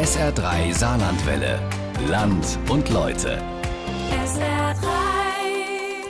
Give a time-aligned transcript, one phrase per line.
[0.00, 1.60] SR3 Saarlandwelle.
[2.08, 3.38] Land und Leute.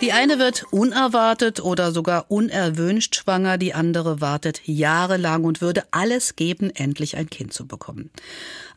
[0.00, 6.36] Die eine wird unerwartet oder sogar unerwünscht schwanger, die andere wartet jahrelang und würde alles
[6.36, 8.10] geben, endlich ein Kind zu bekommen.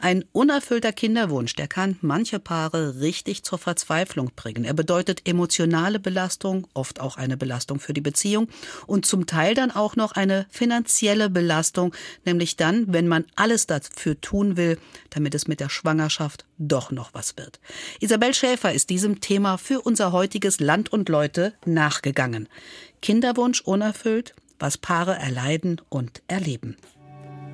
[0.03, 4.65] Ein unerfüllter Kinderwunsch, der kann manche Paare richtig zur Verzweiflung bringen.
[4.65, 8.49] Er bedeutet emotionale Belastung, oft auch eine Belastung für die Beziehung
[8.85, 11.95] und zum Teil dann auch noch eine finanzielle Belastung,
[12.25, 14.77] nämlich dann, wenn man alles dafür tun will,
[15.09, 17.61] damit es mit der Schwangerschaft doch noch was wird.
[18.01, 22.49] Isabel Schäfer ist diesem Thema für unser heutiges Land und Leute nachgegangen.
[23.01, 26.75] Kinderwunsch unerfüllt, was Paare erleiden und erleben.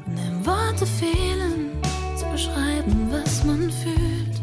[0.07, 1.48] Nimm Worte fehlen
[2.39, 4.41] beschreiben, was man fühlt,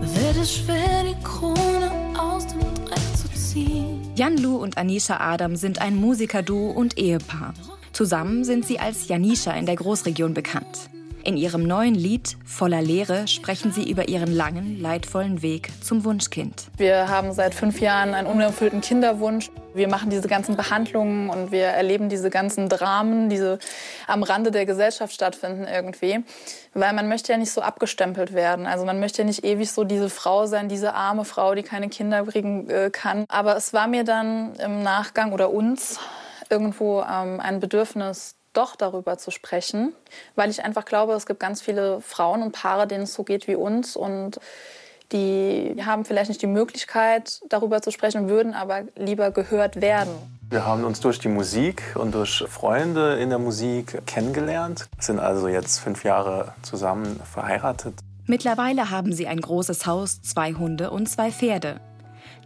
[0.00, 4.00] wird es schwer, die Krone aus dem Dreck zu ziehen.
[4.14, 7.52] Jan Lu und Anisha Adam sind ein Musikerduo und Ehepaar.
[7.92, 10.87] Zusammen sind sie als Janisha in der Großregion bekannt.
[11.28, 16.68] In ihrem neuen Lied Voller Leere sprechen sie über ihren langen, leidvollen Weg zum Wunschkind.
[16.78, 19.50] Wir haben seit fünf Jahren einen unerfüllten Kinderwunsch.
[19.74, 23.58] Wir machen diese ganzen Behandlungen und wir erleben diese ganzen Dramen, die
[24.06, 26.20] am Rande der Gesellschaft stattfinden irgendwie.
[26.72, 28.64] Weil man möchte ja nicht so abgestempelt werden.
[28.66, 31.90] Also man möchte ja nicht ewig so diese Frau sein, diese arme Frau, die keine
[31.90, 33.26] Kinder kriegen äh, kann.
[33.28, 36.00] Aber es war mir dann im Nachgang oder uns
[36.48, 39.94] irgendwo ähm, ein Bedürfnis, doch darüber zu sprechen,
[40.34, 43.46] weil ich einfach glaube, es gibt ganz viele Frauen und Paare, denen es so geht
[43.46, 44.40] wie uns und
[45.12, 50.10] die haben vielleicht nicht die Möglichkeit, darüber zu sprechen, würden aber lieber gehört werden.
[50.50, 55.48] Wir haben uns durch die Musik und durch Freunde in der Musik kennengelernt, sind also
[55.48, 57.94] jetzt fünf Jahre zusammen verheiratet.
[58.26, 61.80] Mittlerweile haben sie ein großes Haus, zwei Hunde und zwei Pferde.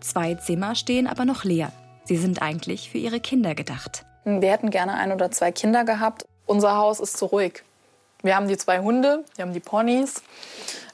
[0.00, 1.72] Zwei Zimmer stehen aber noch leer.
[2.05, 4.05] Sie sind eigentlich für ihre Kinder gedacht.
[4.25, 6.27] Wir hätten gerne ein oder zwei Kinder gehabt.
[6.47, 7.62] Unser Haus ist zu ruhig.
[8.23, 10.23] Wir haben die zwei Hunde, wir haben die Ponys,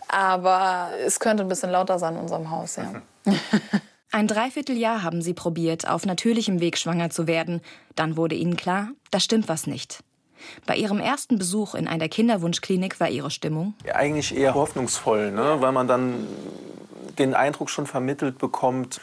[0.08, 3.02] aber es könnte ein bisschen lauter sein in unserem Haus, ja.
[4.10, 7.60] Ein Dreivierteljahr haben sie probiert, auf natürlichem Weg schwanger zu werden.
[7.94, 10.02] Dann wurde ihnen klar, da stimmt was nicht.
[10.64, 15.56] Bei ihrem ersten Besuch in einer Kinderwunschklinik war ihre Stimmung ja, eigentlich eher hoffnungsvoll, ne?
[15.60, 16.26] weil man dann
[17.18, 19.02] den Eindruck schon vermittelt bekommt,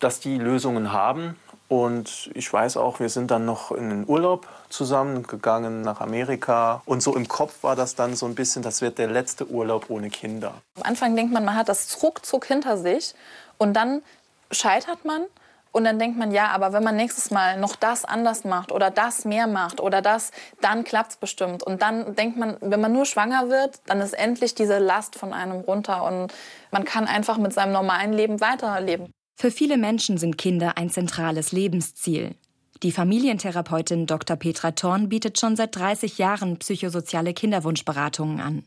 [0.00, 1.36] dass die Lösungen haben
[1.72, 6.82] und ich weiß auch, wir sind dann noch in den Urlaub zusammengegangen nach Amerika.
[6.84, 9.86] Und so im Kopf war das dann so ein bisschen, das wird der letzte Urlaub
[9.88, 10.52] ohne Kinder.
[10.76, 13.14] Am Anfang denkt man, man hat das ruckzuck hinter sich.
[13.56, 14.02] Und dann
[14.50, 15.22] scheitert man.
[15.70, 18.90] Und dann denkt man, ja, aber wenn man nächstes Mal noch das anders macht oder
[18.90, 20.30] das mehr macht oder das,
[20.60, 21.62] dann klappt es bestimmt.
[21.62, 25.32] Und dann denkt man, wenn man nur schwanger wird, dann ist endlich diese Last von
[25.32, 26.34] einem runter und
[26.70, 29.10] man kann einfach mit seinem normalen Leben weiterleben.
[29.34, 32.34] Für viele Menschen sind Kinder ein zentrales Lebensziel.
[32.82, 34.36] Die Familientherapeutin Dr.
[34.36, 38.64] Petra Thorn bietet schon seit 30 Jahren psychosoziale Kinderwunschberatungen an.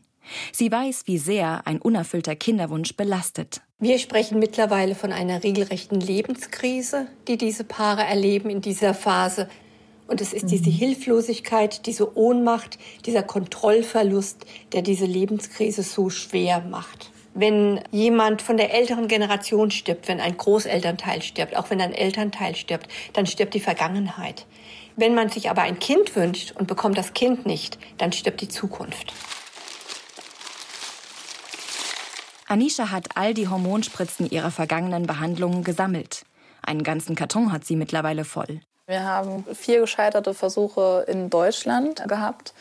[0.52, 3.60] Sie weiß, wie sehr ein unerfüllter Kinderwunsch belastet.
[3.78, 9.48] Wir sprechen mittlerweile von einer regelrechten Lebenskrise, die diese Paare erleben in dieser Phase.
[10.08, 17.10] Und es ist diese Hilflosigkeit, diese Ohnmacht, dieser Kontrollverlust, der diese Lebenskrise so schwer macht
[17.36, 22.56] wenn jemand von der älteren Generation stirbt, wenn ein Großelternteil stirbt, auch wenn ein Elternteil
[22.56, 24.46] stirbt, dann stirbt die Vergangenheit.
[24.96, 28.48] Wenn man sich aber ein Kind wünscht und bekommt das Kind nicht, dann stirbt die
[28.48, 29.12] Zukunft.
[32.48, 36.24] Anisha hat all die Hormonspritzen ihrer vergangenen Behandlungen gesammelt.
[36.62, 38.60] Einen ganzen Karton hat sie mittlerweile voll.
[38.86, 42.54] Wir haben vier gescheiterte Versuche in Deutschland gehabt.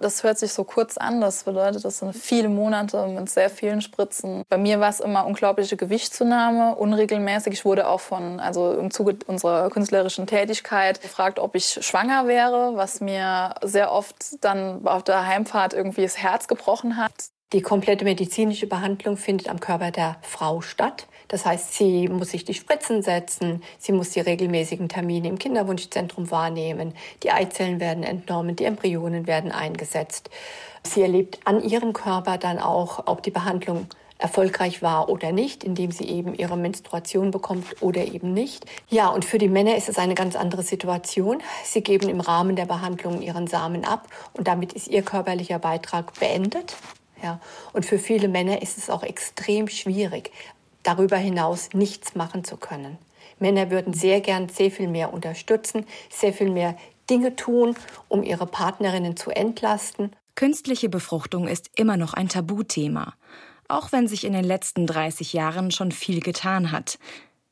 [0.00, 1.20] Das hört sich so kurz an.
[1.20, 4.42] Das bedeutet, das sind viele Monate mit sehr vielen Spritzen.
[4.48, 7.52] Bei mir war es immer unglaubliche Gewichtszunahme, unregelmäßig.
[7.52, 12.72] Ich wurde auch von, also im Zuge unserer künstlerischen Tätigkeit gefragt, ob ich schwanger wäre,
[12.74, 17.12] was mir sehr oft dann auf der Heimfahrt irgendwie das Herz gebrochen hat.
[17.54, 21.06] Die komplette medizinische Behandlung findet am Körper der Frau statt.
[21.28, 26.32] Das heißt, sie muss sich die Spritzen setzen, sie muss die regelmäßigen Termine im Kinderwunschzentrum
[26.32, 30.30] wahrnehmen, die Eizellen werden entnommen, die Embryonen werden eingesetzt.
[30.82, 33.86] Sie erlebt an ihrem Körper dann auch, ob die Behandlung
[34.18, 38.66] erfolgreich war oder nicht, indem sie eben ihre Menstruation bekommt oder eben nicht.
[38.88, 41.40] Ja, und für die Männer ist es eine ganz andere Situation.
[41.62, 46.18] Sie geben im Rahmen der Behandlung ihren Samen ab und damit ist ihr körperlicher Beitrag
[46.18, 46.74] beendet.
[47.24, 47.40] Ja,
[47.72, 50.30] und für viele Männer ist es auch extrem schwierig,
[50.82, 52.98] darüber hinaus nichts machen zu können.
[53.38, 56.76] Männer würden sehr gern sehr viel mehr unterstützen, sehr viel mehr
[57.08, 57.76] Dinge tun,
[58.08, 60.14] um ihre Partnerinnen zu entlasten.
[60.34, 63.14] Künstliche Befruchtung ist immer noch ein Tabuthema,
[63.68, 66.98] auch wenn sich in den letzten 30 Jahren schon viel getan hat.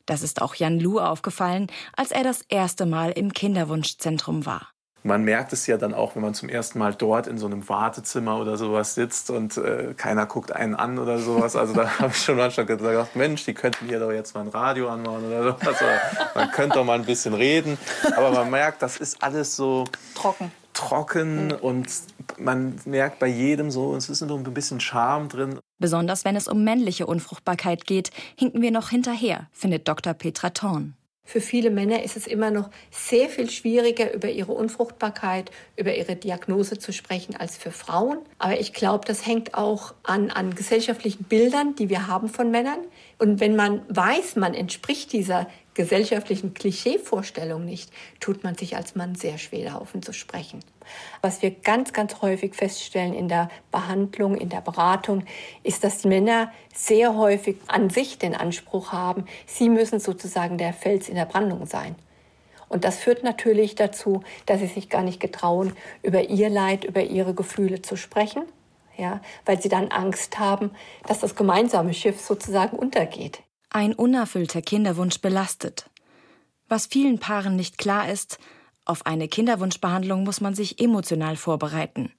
[0.05, 4.72] Das ist auch Jan Lu aufgefallen, als er das erste Mal im Kinderwunschzentrum war.
[5.05, 7.69] Man merkt es ja dann auch, wenn man zum ersten Mal dort in so einem
[7.69, 11.57] Wartezimmer oder sowas sitzt und äh, keiner guckt einen an oder sowas.
[11.57, 14.49] Also da habe ich schon manchmal gedacht, Mensch, die könnten hier doch jetzt mal ein
[14.49, 15.83] Radio anmachen oder sowas.
[15.83, 16.01] Oder
[16.35, 17.79] man könnte doch mal ein bisschen reden.
[18.17, 19.85] Aber man merkt, das ist alles so
[20.15, 20.53] trocken.
[20.73, 21.53] Trocken mhm.
[21.61, 21.87] und
[22.39, 25.59] man merkt bei jedem so, es ist so ein bisschen Charme drin.
[25.79, 30.15] Besonders wenn es um männliche Unfruchtbarkeit geht, hinken wir noch hinterher, findet Dr.
[30.15, 30.95] Petra Thorn.
[31.25, 36.17] Für viele Männer ist es immer noch sehr viel schwieriger, über ihre Unfruchtbarkeit, über ihre
[36.17, 38.19] Diagnose zu sprechen als für Frauen.
[38.39, 42.81] Aber ich glaube, das hängt auch an, an gesellschaftlichen Bildern, die wir haben von Männern.
[43.19, 47.91] Und wenn man weiß, man entspricht dieser gesellschaftlichen Klischeevorstellung nicht,
[48.21, 50.61] tut man sich als Mann sehr schwer, offen zu sprechen.
[51.21, 55.25] Was wir ganz, ganz häufig feststellen in der Behandlung, in der Beratung,
[55.63, 60.73] ist, dass die Männer sehr häufig an sich den Anspruch haben, sie müssen sozusagen der
[60.73, 61.97] Fels in der Brandung sein.
[62.69, 67.03] Und das führt natürlich dazu, dass sie sich gar nicht getrauen, über ihr Leid, über
[67.03, 68.45] ihre Gefühle zu sprechen,
[68.97, 70.71] ja, weil sie dann Angst haben,
[71.07, 73.43] dass das gemeinsame Schiff sozusagen untergeht.
[73.75, 75.89] Ein unerfüllter Kinderwunsch belastet.
[76.69, 78.39] Was vielen Paaren nicht klar ist,
[78.85, 82.13] auf eine Kinderwunschbehandlung muss man sich emotional vorbereiten.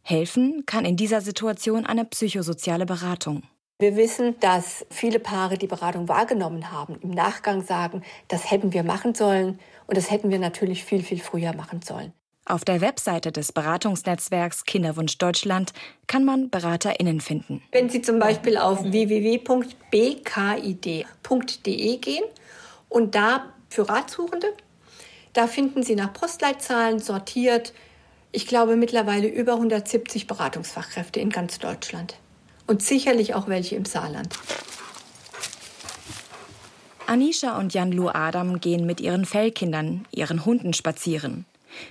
[0.00, 3.42] Helfen kann in dieser Situation eine psychosoziale Beratung.
[3.78, 8.82] Wir wissen, dass viele Paare die Beratung wahrgenommen haben, im Nachgang sagen, das hätten wir
[8.82, 12.14] machen sollen und das hätten wir natürlich viel, viel früher machen sollen.
[12.48, 15.72] Auf der Webseite des Beratungsnetzwerks Kinderwunsch Deutschland
[16.06, 17.60] kann man BeraterInnen finden.
[17.72, 19.46] Wenn Sie zum Beispiel auf www.bkid.de
[21.96, 22.24] gehen
[22.88, 24.46] und da für Ratsuchende,
[25.32, 27.72] da finden Sie nach Postleitzahlen sortiert,
[28.30, 32.14] ich glaube mittlerweile über 170 Beratungsfachkräfte in ganz Deutschland.
[32.68, 34.38] Und sicherlich auch welche im Saarland.
[37.08, 41.44] Anisha und Jan-Lu Adam gehen mit ihren Fellkindern, ihren Hunden spazieren.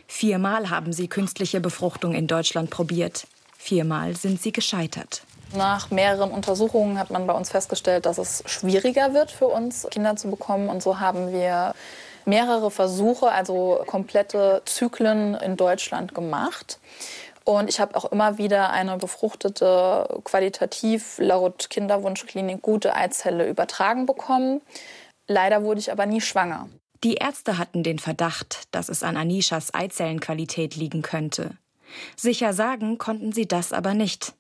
[0.08, 3.28] Viermal haben sie künstliche Befruchtung in Deutschland probiert.
[3.58, 5.24] Viermal sind sie gescheitert.
[5.56, 10.16] Nach mehreren Untersuchungen hat man bei uns festgestellt, dass es schwieriger wird für uns, Kinder
[10.16, 10.70] zu bekommen.
[10.70, 11.74] Und so haben wir
[12.26, 16.80] mehrere Versuche, also komplette Zyklen in Deutschland gemacht.
[17.44, 24.62] Und ich habe auch immer wieder eine befruchtete, qualitativ laut Kinderwunschklinik gute Eizelle übertragen bekommen.
[25.28, 26.68] Leider wurde ich aber nie schwanger.
[27.06, 31.56] Die Ärzte hatten den Verdacht, dass es an Anishas Eizellenqualität liegen könnte.
[32.16, 34.34] Sicher sagen konnten sie das aber nicht.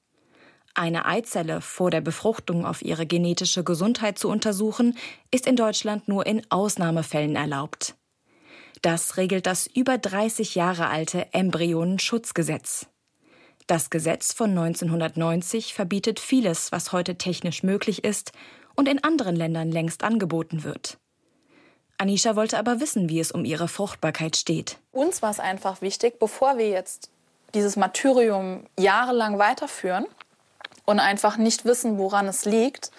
[0.74, 4.98] Eine Eizelle vor der Befruchtung auf ihre genetische Gesundheit zu untersuchen,
[5.30, 7.94] ist in Deutschland nur in Ausnahmefällen erlaubt.
[8.82, 12.88] Das regelt das über 30 Jahre alte Embryonenschutzgesetz.
[13.68, 18.32] Das Gesetz von 1990 verbietet vieles, was heute technisch möglich ist
[18.74, 20.98] und in anderen Ländern längst angeboten wird.
[21.98, 24.78] Anisha wollte aber wissen, wie es um ihre Fruchtbarkeit steht.
[24.92, 27.10] Uns war es einfach wichtig, bevor wir jetzt
[27.54, 30.06] dieses Martyrium jahrelang weiterführen
[30.86, 32.92] und einfach nicht wissen, woran es liegt,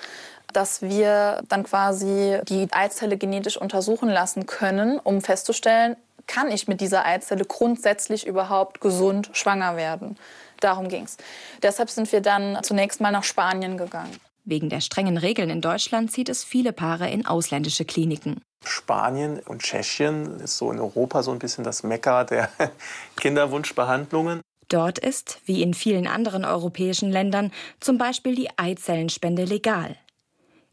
[0.53, 5.97] dass wir dann quasi die Eizelle genetisch untersuchen lassen können, um festzustellen,
[6.27, 10.17] kann ich mit dieser Eizelle grundsätzlich überhaupt gesund schwanger werden.
[10.61, 11.19] Darum ging es.
[11.63, 14.17] Deshalb sind wir dann zunächst mal nach Spanien gegangen.
[14.45, 18.41] Wegen der strengen Regeln in Deutschland zieht es viele Paare in ausländische Kliniken.
[18.65, 22.51] Spanien und Tschechien ist so in Europa so ein bisschen das Mekka der
[23.17, 24.41] Kinderwunschbehandlungen.
[24.69, 29.97] Dort ist, wie in vielen anderen europäischen Ländern, zum Beispiel die Eizellenspende legal.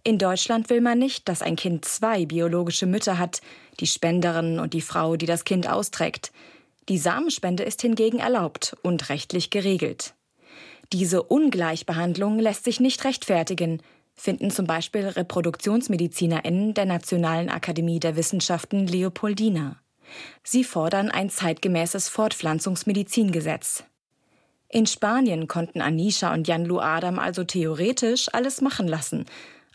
[0.04, 3.42] In Deutschland will man nicht, dass ein Kind zwei biologische Mütter hat,
[3.80, 6.32] die Spenderin und die Frau, die das Kind austrägt.
[6.90, 10.16] Die Samenspende ist hingegen erlaubt und rechtlich geregelt.
[10.92, 13.82] Diese Ungleichbehandlung lässt sich nicht rechtfertigen,
[14.15, 19.77] finden zum Beispiel ReproduktionsmedizinerInnen der Nationalen Akademie der Wissenschaften Leopoldina.
[20.43, 23.84] Sie fordern ein zeitgemäßes Fortpflanzungsmedizingesetz.
[24.70, 29.25] In Spanien konnten Anisha und Jan Lu Adam also theoretisch alles machen lassen,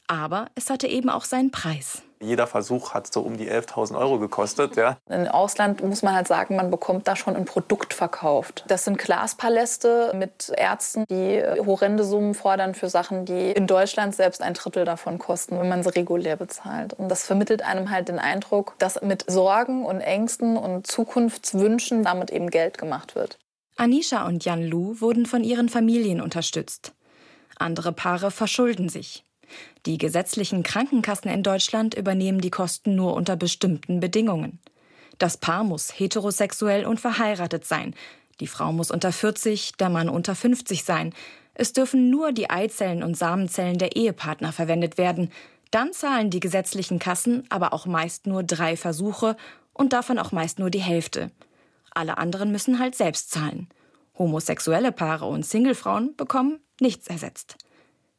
[0.06, 2.02] aber es hatte eben auch seinen Preis.
[2.20, 4.76] Jeder Versuch hat so um die 11.000 Euro gekostet.
[4.76, 4.98] Ja.
[5.08, 8.64] Im Ausland muss man halt sagen, man bekommt da schon ein Produkt verkauft.
[8.68, 14.42] Das sind Glaspaläste mit Ärzten, die horrende Summen fordern für Sachen, die in Deutschland selbst
[14.42, 16.94] ein Drittel davon kosten, wenn man sie regulär bezahlt.
[16.94, 22.30] Und das vermittelt einem halt den Eindruck, dass mit Sorgen und Ängsten und Zukunftswünschen damit
[22.30, 23.38] eben Geld gemacht wird.
[23.76, 26.94] Anisha und Jan Lu wurden von ihren Familien unterstützt.
[27.58, 29.24] Andere Paare verschulden sich.
[29.86, 34.58] Die gesetzlichen Krankenkassen in Deutschland übernehmen die Kosten nur unter bestimmten Bedingungen.
[35.18, 37.94] Das Paar muss heterosexuell und verheiratet sein.
[38.40, 41.12] Die Frau muss unter 40, der Mann unter 50 sein.
[41.54, 45.32] Es dürfen nur die Eizellen und Samenzellen der Ehepartner verwendet werden.
[45.70, 49.36] Dann zahlen die gesetzlichen Kassen aber auch meist nur drei Versuche
[49.72, 51.30] und davon auch meist nur die Hälfte.
[51.90, 53.68] Alle anderen müssen halt selbst zahlen.
[54.16, 57.56] Homosexuelle Paare und Singlefrauen bekommen nichts ersetzt.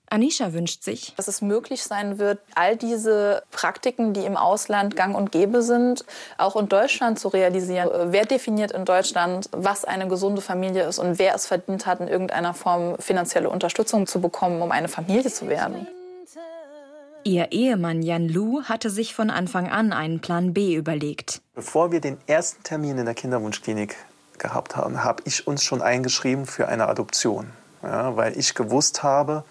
[0.09, 5.15] Anisha wünscht sich, dass es möglich sein wird, all diese Praktiken, die im Ausland gang
[5.15, 6.05] und gäbe sind,
[6.37, 8.11] auch in Deutschland zu realisieren.
[8.11, 12.07] Wer definiert in Deutschland, was eine gesunde Familie ist und wer es verdient hat, in
[12.07, 15.87] irgendeiner Form finanzielle Unterstützung zu bekommen, um eine Familie zu werden?
[17.25, 21.41] Ihr Ehemann Jan Lu hatte sich von Anfang an einen Plan B überlegt.
[21.53, 23.95] Bevor wir den ersten Termin in der Kinderwunschklinik
[24.37, 27.51] gehabt haben, habe ich uns schon eingeschrieben für eine Adoption.
[27.83, 29.43] Ja, weil ich gewusst habe,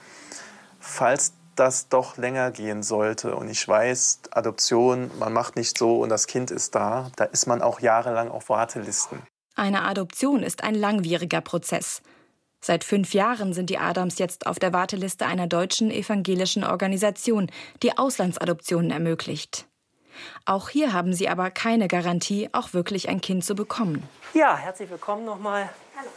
[0.88, 6.08] falls das doch länger gehen sollte und ich weiß, Adoption, man macht nicht so und
[6.08, 9.22] das Kind ist da, da ist man auch jahrelang auf Wartelisten.
[9.56, 12.00] Eine Adoption ist ein langwieriger Prozess.
[12.60, 17.50] Seit fünf Jahren sind die Adams jetzt auf der Warteliste einer deutschen evangelischen Organisation,
[17.82, 19.66] die Auslandsadoptionen ermöglicht.
[20.44, 24.02] Auch hier haben sie aber keine Garantie, auch wirklich ein Kind zu bekommen.
[24.34, 25.68] Ja, herzlich willkommen nochmal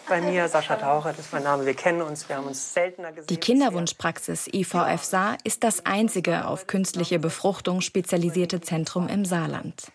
[0.08, 0.48] bei mir.
[0.48, 1.66] Sascha Taucher, das ist mein Name.
[1.66, 3.28] Wir kennen uns, wir haben uns seltener gesehen.
[3.28, 9.92] Die Kinderwunschpraxis IVF Saar ist das einzige auf künstliche Befruchtung spezialisierte Zentrum im Saarland.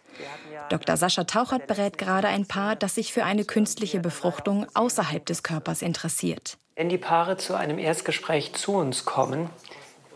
[0.68, 0.96] Dr.
[0.96, 5.82] Sascha Tauchert berät gerade ein Paar, das sich für eine künstliche Befruchtung außerhalb des Körpers
[5.82, 6.58] interessiert.
[6.74, 9.48] Wenn die Paare zu einem Erstgespräch zu uns kommen,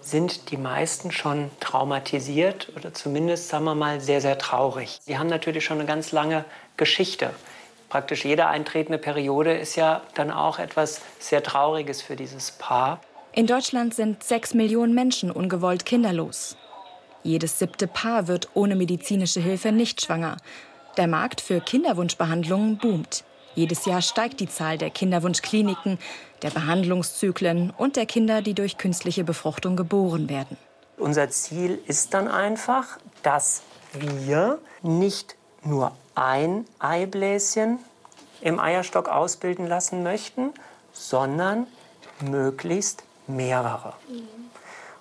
[0.01, 4.99] sind die meisten schon traumatisiert oder zumindest, sagen wir mal, sehr, sehr traurig.
[5.03, 6.45] Sie haben natürlich schon eine ganz lange
[6.77, 7.31] Geschichte.
[7.91, 13.01] Praktisch jede eintretende Periode ist ja dann auch etwas sehr Trauriges für dieses Paar.
[13.33, 16.57] In Deutschland sind sechs Millionen Menschen ungewollt kinderlos.
[17.25, 20.37] Jedes siebte Paar wird ohne medizinische Hilfe nicht schwanger.
[20.97, 23.25] Der Markt für Kinderwunschbehandlungen boomt.
[23.57, 25.99] Jedes Jahr steigt die Zahl der Kinderwunschkliniken,
[26.43, 30.57] der Behandlungszyklen und der Kinder, die durch künstliche Befruchtung geboren werden.
[30.97, 37.79] Unser Ziel ist dann einfach, dass wir nicht nur ein Eibläschen
[38.41, 40.53] im Eierstock ausbilden lassen möchten,
[40.93, 41.67] sondern
[42.21, 43.95] möglichst mehrere.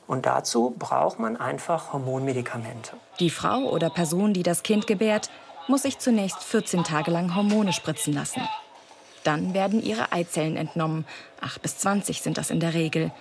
[0.07, 2.93] Und dazu braucht man einfach Hormonmedikamente.
[3.19, 5.29] Die Frau oder Person, die das Kind gebärt,
[5.67, 8.41] muss sich zunächst 14 Tage lang Hormone spritzen lassen.
[9.23, 11.05] Dann werden ihre Eizellen entnommen.
[11.41, 13.11] 8 bis 20 sind das in der Regel.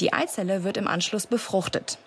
[0.00, 1.98] Die Eizelle wird im Anschluss befruchtet.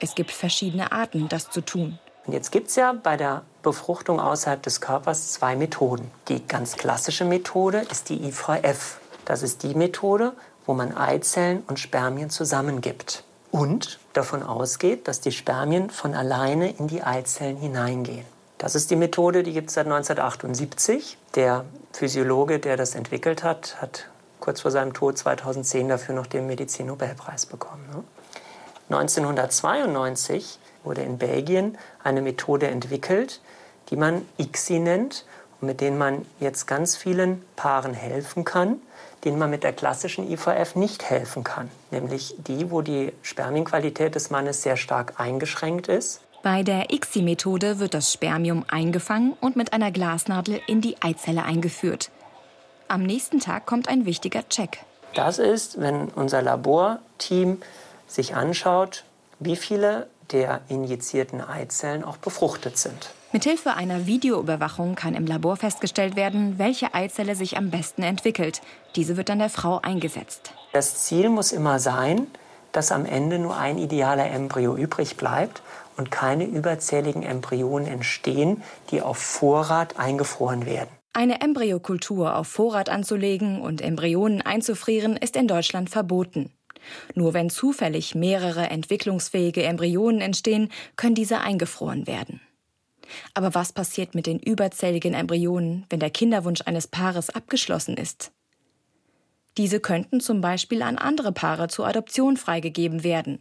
[0.00, 1.98] Es gibt verschiedene Arten, das zu tun.
[2.26, 6.10] Und jetzt gibt es ja bei der Befruchtung außerhalb des Körpers zwei Methoden.
[6.28, 8.98] Die ganz klassische Methode ist die IVF.
[9.24, 10.32] Das ist die Methode,
[10.66, 16.88] wo man Eizellen und Spermien zusammengibt und davon ausgeht, dass die Spermien von alleine in
[16.88, 18.24] die Eizellen hineingehen.
[18.58, 21.18] Das ist die Methode, die gibt es seit 1978.
[21.34, 24.08] Der Physiologe, der das entwickelt hat, hat
[24.40, 28.04] kurz vor seinem Tod 2010 dafür noch den Medizin-Nobelpreis bekommen.
[28.88, 33.40] 1992 wurde in Belgien eine Methode entwickelt,
[33.90, 35.26] die man ICSI nennt
[35.60, 38.80] und mit denen man jetzt ganz vielen Paaren helfen kann,
[39.24, 44.30] denen man mit der klassischen IVF nicht helfen kann, nämlich die, wo die Spermienqualität des
[44.30, 46.20] Mannes sehr stark eingeschränkt ist.
[46.42, 52.10] Bei der ICSI-Methode wird das Spermium eingefangen und mit einer Glasnadel in die Eizelle eingeführt.
[52.88, 54.78] Am nächsten Tag kommt ein wichtiger Check.
[55.14, 57.60] Das ist, wenn unser Laborteam
[58.06, 59.02] sich anschaut,
[59.40, 63.10] wie viele der injizierten Eizellen auch befruchtet sind.
[63.32, 68.62] Mithilfe einer Videoüberwachung kann im Labor festgestellt werden, welche Eizelle sich am besten entwickelt.
[68.94, 70.52] Diese wird dann der Frau eingesetzt.
[70.72, 72.26] Das Ziel muss immer sein,
[72.72, 75.62] dass am Ende nur ein idealer Embryo übrig bleibt
[75.96, 80.90] und keine überzähligen Embryonen entstehen, die auf Vorrat eingefroren werden.
[81.12, 86.52] Eine Embryokultur auf Vorrat anzulegen und Embryonen einzufrieren ist in Deutschland verboten.
[87.14, 92.40] Nur wenn zufällig mehrere entwicklungsfähige Embryonen entstehen, können diese eingefroren werden.
[93.34, 98.32] Aber was passiert mit den überzähligen Embryonen, wenn der Kinderwunsch eines Paares abgeschlossen ist?
[99.56, 103.38] Diese könnten zum Beispiel an andere Paare zur Adoption freigegeben werden.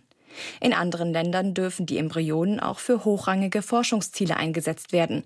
[0.62, 5.24] In anderen Ländern dürfen die Embryonen auch für hochrangige Forschungsziele eingesetzt werden,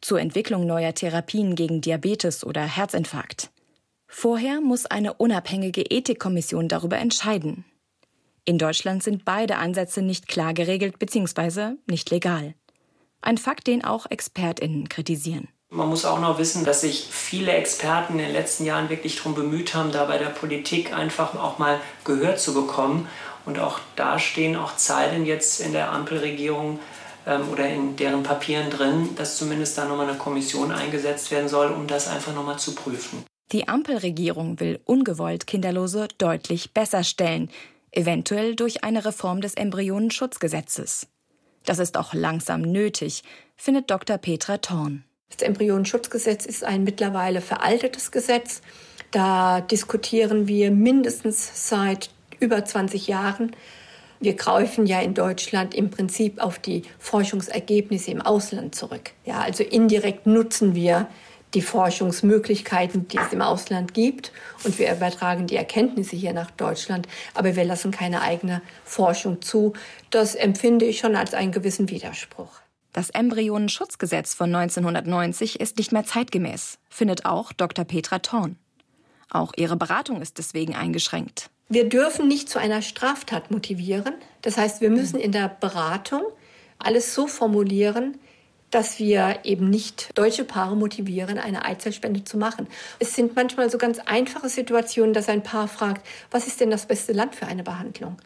[0.00, 3.51] zur Entwicklung neuer Therapien gegen Diabetes oder Herzinfarkt.
[4.14, 7.64] Vorher muss eine unabhängige Ethikkommission darüber entscheiden.
[8.44, 11.76] In Deutschland sind beide Ansätze nicht klar geregelt bzw.
[11.86, 12.54] nicht legal.
[13.22, 15.48] Ein Fakt, den auch Expertinnen kritisieren.
[15.70, 19.34] Man muss auch noch wissen, dass sich viele Experten in den letzten Jahren wirklich darum
[19.34, 23.08] bemüht haben, da bei der Politik einfach auch mal Gehör zu bekommen.
[23.46, 26.80] Und auch da stehen auch Zeilen jetzt in der Ampelregierung
[27.26, 31.72] ähm, oder in deren Papieren drin, dass zumindest da nochmal eine Kommission eingesetzt werden soll,
[31.72, 33.24] um das einfach nochmal zu prüfen.
[33.52, 37.50] Die Ampelregierung will ungewollt Kinderlose deutlich besser stellen,
[37.90, 41.06] eventuell durch eine Reform des Embryonenschutzgesetzes.
[41.64, 43.22] Das ist auch langsam nötig,
[43.56, 44.16] findet Dr.
[44.16, 45.04] Petra Thorn.
[45.28, 48.62] Das Embryonenschutzgesetz ist ein mittlerweile veraltetes Gesetz.
[49.10, 52.08] Da diskutieren wir mindestens seit
[52.40, 53.54] über 20 Jahren.
[54.18, 59.10] Wir greifen ja in Deutschland im Prinzip auf die Forschungsergebnisse im Ausland zurück.
[59.24, 61.08] Ja, also indirekt nutzen wir
[61.54, 64.32] die Forschungsmöglichkeiten, die es im Ausland gibt.
[64.64, 67.06] Und wir übertragen die Erkenntnisse hier nach Deutschland.
[67.34, 69.74] Aber wir lassen keine eigene Forschung zu.
[70.10, 72.60] Das empfinde ich schon als einen gewissen Widerspruch.
[72.92, 77.86] Das Embryonenschutzgesetz von 1990 ist nicht mehr zeitgemäß, findet auch Dr.
[77.86, 78.56] Petra Thorn.
[79.30, 81.48] Auch ihre Beratung ist deswegen eingeschränkt.
[81.70, 84.12] Wir dürfen nicht zu einer Straftat motivieren.
[84.42, 86.22] Das heißt, wir müssen in der Beratung
[86.78, 88.18] alles so formulieren,
[88.72, 92.66] dass wir eben nicht deutsche Paare motivieren, eine Eizellspende zu machen.
[92.98, 96.86] Es sind manchmal so ganz einfache Situationen, dass ein Paar fragt, was ist denn das
[96.86, 98.16] beste Land für eine Behandlung?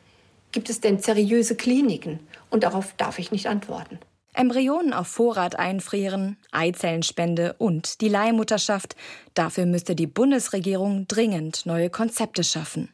[0.53, 2.21] Gibt es denn seriöse Kliniken?
[2.49, 3.99] Und darauf darf ich nicht antworten.
[4.33, 8.95] Embryonen auf Vorrat einfrieren, Eizellenspende und die Leihmutterschaft.
[9.35, 12.91] Dafür müsste die Bundesregierung dringend neue Konzepte schaffen.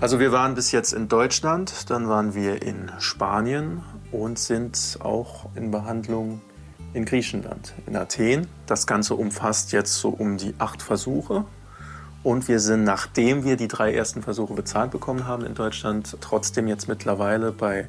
[0.00, 5.50] Also wir waren bis jetzt in Deutschland, dann waren wir in Spanien und sind auch
[5.54, 6.40] in Behandlung
[6.94, 8.46] in Griechenland, in Athen.
[8.64, 11.44] Das Ganze umfasst jetzt so um die acht Versuche.
[12.22, 16.66] Und wir sind, nachdem wir die drei ersten Versuche bezahlt bekommen haben in Deutschland, trotzdem
[16.66, 17.86] jetzt mittlerweile bei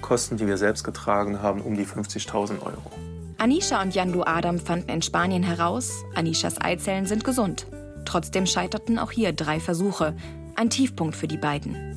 [0.00, 2.90] Kosten, die wir selbst getragen haben, um die 50.000 Euro.
[3.38, 7.68] Anisha und Yandu Adam fanden in Spanien heraus, Anishas Eizellen sind gesund.
[8.04, 10.16] Trotzdem scheiterten auch hier drei Versuche.
[10.56, 11.96] Ein Tiefpunkt für die beiden.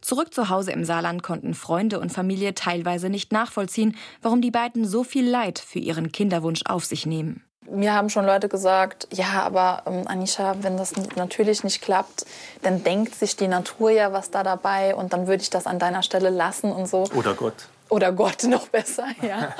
[0.00, 4.84] Zurück zu Hause im Saarland konnten Freunde und Familie teilweise nicht nachvollziehen, warum die beiden
[4.84, 7.44] so viel Leid für ihren Kinderwunsch auf sich nehmen.
[7.70, 12.26] Mir haben schon Leute gesagt, ja, aber ähm, Anisha, wenn das natürlich nicht klappt,
[12.62, 15.78] dann denkt sich die Natur ja was da dabei und dann würde ich das an
[15.78, 17.04] deiner Stelle lassen und so.
[17.14, 17.68] Oder Gott.
[17.90, 19.54] Oder Gott noch besser, ja.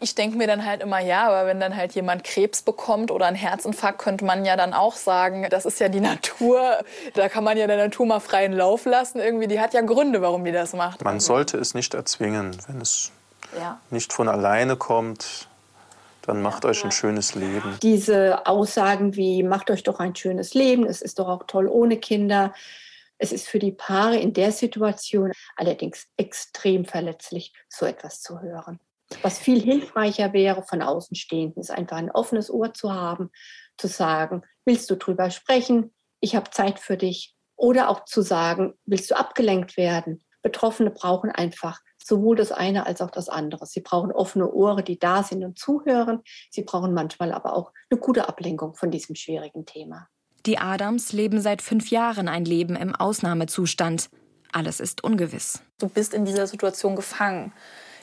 [0.00, 3.26] Ich denke mir dann halt immer, ja, aber wenn dann halt jemand Krebs bekommt oder
[3.26, 6.78] einen Herzinfarkt, könnte man ja dann auch sagen, das ist ja die Natur.
[7.14, 9.20] Da kann man ja der Natur mal freien Lauf lassen.
[9.20, 11.04] Irgendwie, die hat ja Gründe, warum die das macht.
[11.04, 13.12] Man sollte es nicht erzwingen, wenn es
[13.58, 13.78] ja.
[13.90, 15.48] nicht von alleine kommt
[16.28, 17.78] dann macht euch ein schönes Leben.
[17.80, 21.96] Diese Aussagen wie, macht euch doch ein schönes Leben, es ist doch auch toll ohne
[21.96, 22.52] Kinder.
[23.18, 28.80] Es ist für die Paare in der Situation allerdings extrem verletzlich, so etwas zu hören.
[29.22, 33.30] Was viel hilfreicher wäre von Außenstehenden, ist einfach ein offenes Ohr zu haben,
[33.76, 35.94] zu sagen, willst du drüber sprechen?
[36.20, 37.34] Ich habe Zeit für dich.
[37.56, 40.22] Oder auch zu sagen, willst du abgelenkt werden?
[40.42, 43.66] Betroffene brauchen einfach sowohl das eine als auch das andere.
[43.66, 46.22] Sie brauchen offene Ohren, die da sind und zuhören.
[46.50, 50.08] Sie brauchen manchmal aber auch eine gute Ablenkung von diesem schwierigen Thema.
[50.48, 54.08] Die Adams leben seit fünf Jahren ein Leben im Ausnahmezustand.
[54.50, 55.60] Alles ist ungewiss.
[55.78, 57.52] Du bist in dieser Situation gefangen.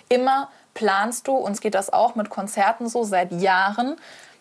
[0.09, 3.95] Immer planst du, uns geht das auch mit Konzerten so seit Jahren,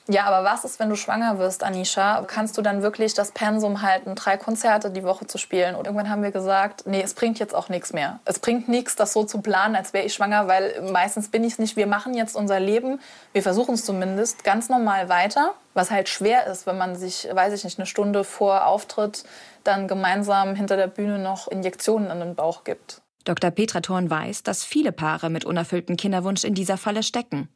[0.06, 2.22] ja, aber was ist, wenn du schwanger wirst, Anisha?
[2.26, 5.74] Kannst du dann wirklich das Pensum halten, drei Konzerte die Woche zu spielen?
[5.74, 8.20] Und irgendwann haben wir gesagt, nee, es bringt jetzt auch nichts mehr.
[8.26, 11.54] Es bringt nichts, das so zu planen, als wäre ich schwanger, weil meistens bin ich
[11.54, 11.76] es nicht.
[11.76, 13.00] Wir machen jetzt unser Leben,
[13.32, 15.54] wir versuchen es zumindest, ganz normal weiter.
[15.72, 19.24] Was halt schwer ist, wenn man sich, weiß ich nicht, eine Stunde vor Auftritt
[19.64, 23.00] dann gemeinsam hinter der Bühne noch Injektionen in den Bauch gibt.
[23.24, 23.50] Dr.
[23.50, 27.48] Petra Thorn weiß, dass viele Paare mit unerfülltem Kinderwunsch in dieser Falle stecken.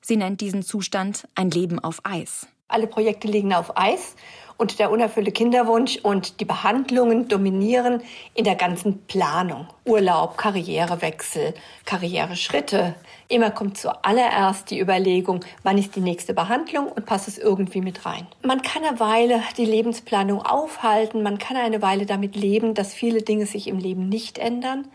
[0.00, 2.46] Sie nennt diesen Zustand ein Leben auf Eis.
[2.68, 4.14] Alle Projekte liegen auf Eis
[4.58, 8.02] und der unerfüllte Kinderwunsch und die Behandlungen dominieren
[8.34, 9.68] in der ganzen Planung.
[9.86, 11.54] Urlaub, Karrierewechsel,
[11.86, 12.94] Karriereschritte.
[13.28, 18.04] Immer kommt zuallererst die Überlegung, wann ist die nächste Behandlung und passt es irgendwie mit
[18.04, 18.26] rein.
[18.44, 23.22] Man kann eine Weile die Lebensplanung aufhalten, man kann eine Weile damit leben, dass viele
[23.22, 24.88] Dinge sich im Leben nicht ändern.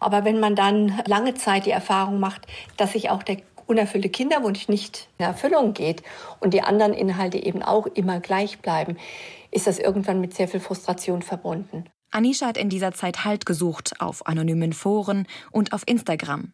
[0.00, 4.68] Aber wenn man dann lange Zeit die Erfahrung macht, dass sich auch der unerfüllte Kinderwunsch
[4.68, 6.02] nicht in Erfüllung geht
[6.40, 8.96] und die anderen Inhalte eben auch immer gleich bleiben,
[9.50, 11.84] ist das irgendwann mit sehr viel Frustration verbunden.
[12.10, 16.52] Anisha hat in dieser Zeit Halt gesucht auf anonymen Foren und auf Instagram.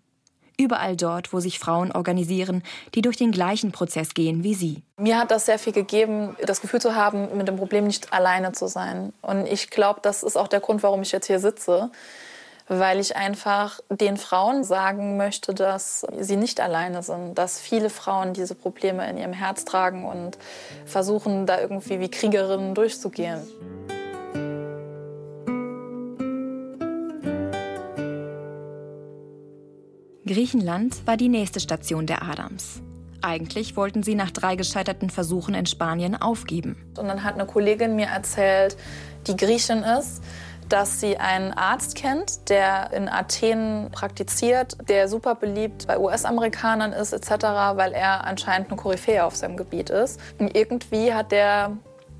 [0.57, 2.63] Überall dort, wo sich Frauen organisieren,
[2.95, 4.83] die durch den gleichen Prozess gehen wie sie.
[4.99, 8.53] Mir hat das sehr viel gegeben, das Gefühl zu haben, mit dem Problem nicht alleine
[8.53, 9.15] zu sein.
[9.23, 11.91] Und ich glaube, das ist auch der Grund, warum ich jetzt hier sitze
[12.71, 18.33] weil ich einfach den Frauen sagen möchte, dass sie nicht alleine sind, dass viele Frauen
[18.33, 20.39] diese Probleme in ihrem Herz tragen und
[20.87, 23.41] versuchen, da irgendwie wie Kriegerinnen durchzugehen.
[30.25, 32.83] Griechenland war die nächste Station der Adams.
[33.21, 36.77] Eigentlich wollten sie nach drei gescheiterten Versuchen in Spanien aufgeben.
[36.97, 38.77] Und dann hat eine Kollegin mir erzählt,
[39.27, 40.23] die Griechin ist,
[40.71, 47.13] dass sie einen Arzt kennt, der in Athen praktiziert, der super beliebt bei US-Amerikanern ist
[47.13, 50.21] etc., weil er anscheinend eine Koryphäe auf seinem Gebiet ist.
[50.39, 51.73] Und irgendwie hat der,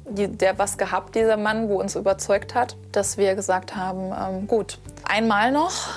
[0.09, 4.79] der was gehabt, dieser Mann, wo uns überzeugt hat, dass wir gesagt haben, ähm, gut,
[5.05, 5.89] einmal noch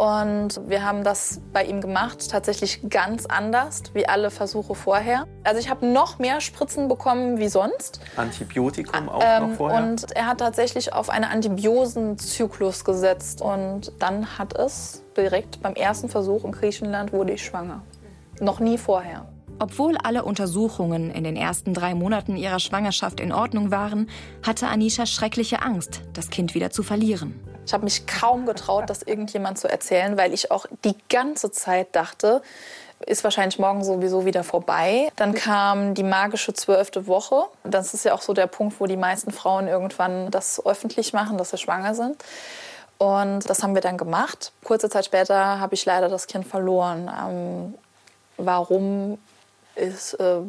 [0.00, 5.26] und wir haben das bei ihm gemacht, tatsächlich ganz anders wie alle Versuche vorher.
[5.44, 8.00] Also ich habe noch mehr Spritzen bekommen wie sonst.
[8.16, 9.82] Antibiotikum auch ähm, noch vorher?
[9.82, 13.42] Und er hat tatsächlich auf einen Antibiosenzyklus gesetzt.
[13.42, 17.82] Und dann hat es direkt beim ersten Versuch in Griechenland wurde ich schwanger.
[18.40, 19.28] Noch nie vorher.
[19.58, 24.08] Obwohl alle Untersuchungen in den ersten drei Monaten ihrer Schwangerschaft in Ordnung waren,
[24.46, 27.49] hatte Anisha schreckliche Angst, das Kind wieder zu verlieren.
[27.66, 31.94] Ich habe mich kaum getraut, das irgendjemand zu erzählen, weil ich auch die ganze Zeit
[31.94, 32.42] dachte,
[33.06, 35.10] ist wahrscheinlich morgen sowieso wieder vorbei.
[35.16, 37.44] Dann kam die magische zwölfte Woche.
[37.64, 41.38] Das ist ja auch so der Punkt, wo die meisten Frauen irgendwann das öffentlich machen,
[41.38, 42.22] dass sie schwanger sind.
[42.98, 44.52] Und das haben wir dann gemacht.
[44.62, 47.10] Kurze Zeit später habe ich leider das Kind verloren.
[47.26, 47.74] Ähm,
[48.36, 49.18] warum
[49.74, 50.40] ist, äh,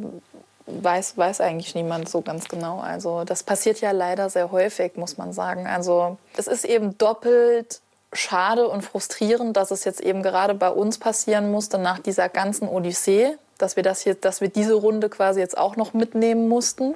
[0.65, 2.80] weiß, weiß eigentlich niemand so ganz genau.
[2.80, 5.67] Also das passiert ja leider sehr häufig, muss man sagen.
[5.67, 7.82] Also es ist eben doppelt
[8.13, 12.67] schade und frustrierend, dass es jetzt eben gerade bei uns passieren musste nach dieser ganzen
[12.67, 16.95] Odyssee, dass wir das hier, dass wir diese Runde quasi jetzt auch noch mitnehmen mussten.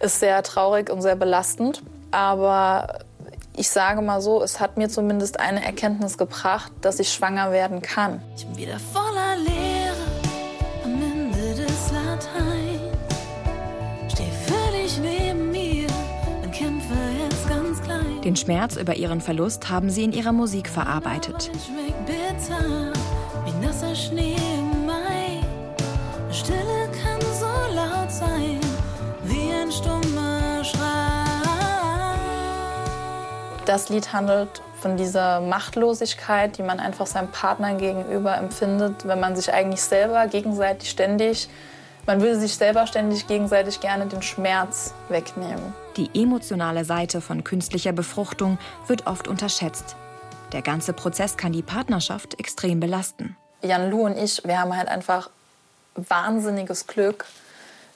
[0.00, 1.82] Ist sehr traurig und sehr belastend.
[2.10, 3.00] Aber
[3.54, 7.82] ich sage mal so, es hat mir zumindest eine Erkenntnis gebracht, dass ich schwanger werden
[7.82, 8.22] kann.
[8.36, 9.49] Ich bin wieder voller Leere
[18.24, 21.50] Den Schmerz über ihren Verlust haben sie in ihrer Musik verarbeitet.
[33.64, 39.34] Das Lied handelt von dieser Machtlosigkeit, die man einfach seinem Partner gegenüber empfindet, wenn man
[39.34, 41.48] sich eigentlich selber gegenseitig ständig
[42.10, 45.72] man würde sich selber ständig gegenseitig gerne den Schmerz wegnehmen.
[45.96, 49.94] Die emotionale Seite von künstlicher Befruchtung wird oft unterschätzt.
[50.50, 53.36] Der ganze Prozess kann die Partnerschaft extrem belasten.
[53.62, 55.30] Jan Lu und ich, wir haben halt einfach
[55.94, 57.26] wahnsinniges Glück,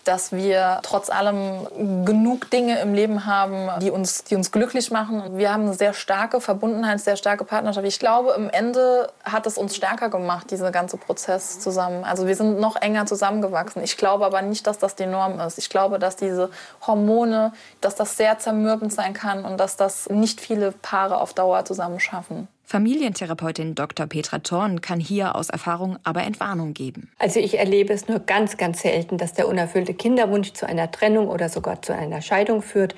[0.05, 5.37] dass wir trotz allem genug Dinge im Leben haben, die uns, die uns glücklich machen.
[5.37, 7.87] Wir haben eine sehr starke Verbundenheit, sehr starke Partnerschaft.
[7.87, 12.05] Ich glaube, im Ende hat es uns stärker gemacht, dieser ganze Prozess zusammen.
[12.05, 13.83] Also wir sind noch enger zusammengewachsen.
[13.83, 15.59] Ich glaube aber nicht, dass das die Norm ist.
[15.59, 16.51] Ich glaube, dass diese
[16.87, 21.65] Hormone, dass das sehr zermürbend sein kann und dass das nicht viele Paare auf Dauer
[21.65, 22.49] zusammen schaffen.
[22.67, 24.07] Familientherapeutin Dr.
[24.07, 27.11] Petra Thorn kann hier aus Erfahrung aber Entwarnung geben.
[27.19, 31.29] Also ich erlebe es nur ganz, ganz selten, dass der unerfüllte Kinderwunsch zu einer Trennung
[31.29, 32.95] oder sogar zu einer Scheidung führt.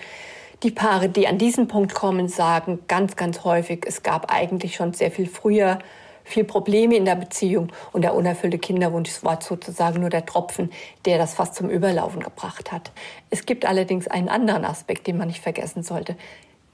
[0.62, 4.94] Die Paare, die an diesen Punkt kommen, sagen ganz, ganz häufig, es gab eigentlich schon
[4.94, 5.79] sehr viel früher
[6.26, 10.72] viel Probleme in der Beziehung und der unerfüllte Kinderwunsch war sozusagen nur der Tropfen,
[11.05, 12.90] der das fast zum Überlaufen gebracht hat.
[13.31, 16.16] Es gibt allerdings einen anderen Aspekt, den man nicht vergessen sollte.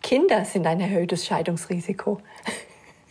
[0.03, 2.21] Kinder sind ein erhöhtes Scheidungsrisiko.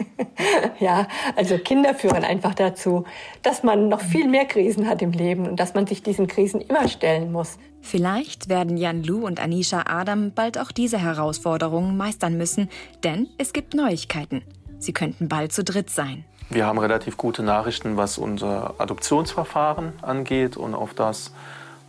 [0.80, 3.06] ja, also Kinder führen einfach dazu,
[3.44, 6.62] dass man noch viel mehr Krisen hat im Leben und dass man sich diesen Krisen
[6.62, 7.58] immer stellen muss.
[7.82, 12.70] Vielleicht werden Jan Lu und Anisha Adam bald auch diese Herausforderungen meistern müssen,
[13.04, 14.44] denn es gibt Neuigkeiten.
[14.80, 16.26] Sie könnten bald zu dritt sein.
[16.50, 21.32] Wir haben relativ gute Nachrichten, was unser Adoptionsverfahren angeht und auf das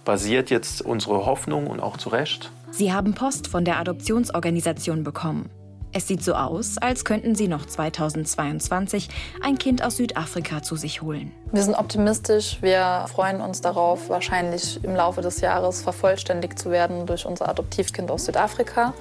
[0.04, 2.52] basiert jetzt unsere Hoffnung und auch zu Recht.
[2.70, 5.50] Sie haben Post von der Adoptionsorganisation bekommen.
[5.94, 9.08] Es sieht so aus, als könnten sie noch 2022
[9.42, 11.32] ein Kind aus Südafrika zu sich holen.
[11.52, 12.56] Wir sind optimistisch.
[12.62, 18.10] Wir freuen uns darauf, wahrscheinlich im Laufe des Jahres vervollständigt zu werden durch unser Adoptivkind
[18.10, 18.94] aus Südafrika.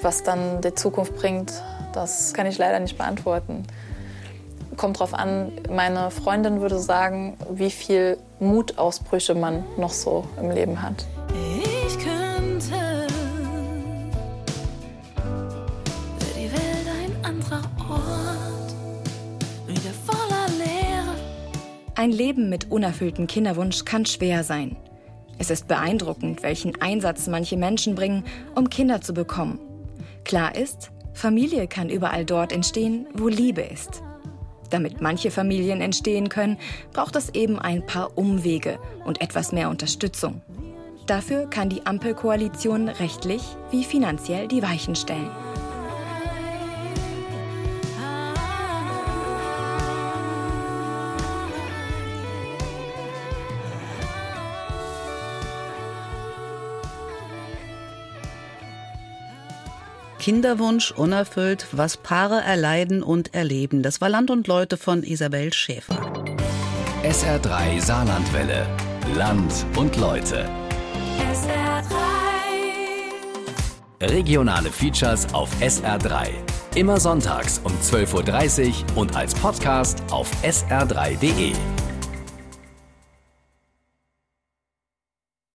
[0.00, 1.52] Was dann die Zukunft bringt,
[1.92, 3.66] das kann ich leider nicht beantworten.
[4.78, 10.80] Kommt darauf an, meine Freundin würde sagen, wie viel Mutausbrüche man noch so im Leben
[10.80, 11.04] hat.
[22.00, 24.74] Ein Leben mit unerfülltem Kinderwunsch kann schwer sein.
[25.36, 29.60] Es ist beeindruckend, welchen Einsatz manche Menschen bringen, um Kinder zu bekommen.
[30.24, 34.02] Klar ist, Familie kann überall dort entstehen, wo Liebe ist.
[34.70, 36.56] Damit manche Familien entstehen können,
[36.94, 40.40] braucht es eben ein paar Umwege und etwas mehr Unterstützung.
[41.06, 45.30] Dafür kann die Ampelkoalition rechtlich wie finanziell die Weichen stellen.
[60.20, 63.82] Kinderwunsch unerfüllt, was Paare erleiden und erleben.
[63.82, 65.96] Das war Land und Leute von Isabel Schäfer.
[67.02, 68.66] SR3 Saarlandwelle.
[69.16, 70.48] Land und Leute.
[71.32, 74.10] SR3.
[74.10, 76.28] Regionale Features auf SR3.
[76.74, 81.54] Immer sonntags um 12.30 Uhr und als Podcast auf sr3.de.